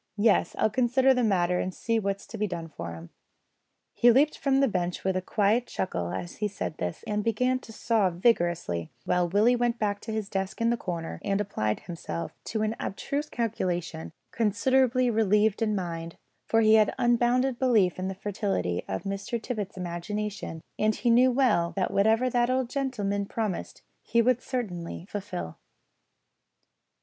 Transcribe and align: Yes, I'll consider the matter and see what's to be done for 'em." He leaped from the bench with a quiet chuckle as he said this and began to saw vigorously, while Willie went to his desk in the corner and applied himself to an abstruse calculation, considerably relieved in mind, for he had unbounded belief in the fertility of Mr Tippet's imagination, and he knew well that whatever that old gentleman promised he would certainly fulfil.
Yes, 0.17 0.55
I'll 0.57 0.71
consider 0.71 1.13
the 1.13 1.23
matter 1.23 1.59
and 1.59 1.71
see 1.71 1.99
what's 1.99 2.25
to 2.25 2.37
be 2.39 2.47
done 2.47 2.69
for 2.69 2.95
'em." 2.95 3.11
He 3.93 4.09
leaped 4.11 4.35
from 4.35 4.59
the 4.59 4.67
bench 4.67 5.03
with 5.03 5.15
a 5.15 5.21
quiet 5.21 5.67
chuckle 5.67 6.09
as 6.09 6.37
he 6.37 6.47
said 6.47 6.77
this 6.77 7.03
and 7.05 7.23
began 7.23 7.59
to 7.59 7.71
saw 7.71 8.09
vigorously, 8.09 8.89
while 9.05 9.29
Willie 9.29 9.55
went 9.55 9.79
to 9.79 10.11
his 10.11 10.27
desk 10.27 10.59
in 10.59 10.71
the 10.71 10.75
corner 10.75 11.21
and 11.23 11.39
applied 11.39 11.81
himself 11.81 12.31
to 12.45 12.63
an 12.63 12.75
abstruse 12.79 13.29
calculation, 13.29 14.11
considerably 14.31 15.11
relieved 15.11 15.61
in 15.61 15.75
mind, 15.75 16.15
for 16.47 16.61
he 16.61 16.73
had 16.73 16.95
unbounded 16.97 17.59
belief 17.59 17.99
in 17.99 18.07
the 18.07 18.15
fertility 18.15 18.83
of 18.87 19.03
Mr 19.03 19.39
Tippet's 19.39 19.77
imagination, 19.77 20.61
and 20.79 20.95
he 20.95 21.11
knew 21.11 21.31
well 21.31 21.73
that 21.75 21.91
whatever 21.91 22.27
that 22.27 22.49
old 22.49 22.71
gentleman 22.71 23.27
promised 23.27 23.83
he 24.01 24.19
would 24.19 24.41
certainly 24.41 25.05
fulfil. 25.07 25.59